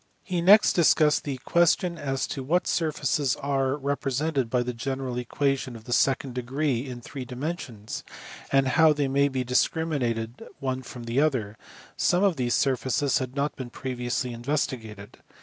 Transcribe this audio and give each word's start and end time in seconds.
He 0.23 0.41
next 0.41 0.73
dis 0.73 0.95
cussed 0.95 1.25
the 1.25 1.37
question 1.45 1.95
as 1.99 2.25
to 2.29 2.41
what 2.41 2.65
surfaces 2.65 3.35
are 3.35 3.75
represented 3.77 4.49
by 4.49 4.63
the 4.63 4.73
general 4.73 5.15
equation 5.19 5.75
of 5.75 5.83
the 5.83 5.93
second 5.93 6.33
degree 6.33 6.87
in 6.87 7.01
three 7.01 7.23
dimensions, 7.23 8.03
and 8.51 8.69
how 8.69 8.93
they 8.93 9.07
may 9.07 9.27
be 9.27 9.43
discriminated 9.43 10.41
one 10.59 10.81
from 10.81 11.03
the 11.03 11.21
other: 11.21 11.55
some 11.97 12.23
of 12.23 12.35
these 12.35 12.55
surfaces 12.55 13.19
had 13.19 13.35
not 13.35 13.55
been 13.55 13.69
previously 13.69 14.33
investigated. 14.33 15.19